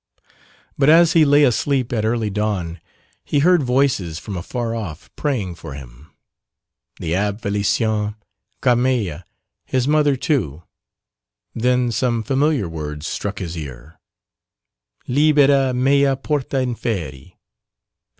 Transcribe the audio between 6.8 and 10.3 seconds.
the Abbé Félicien, Carmeille, his mother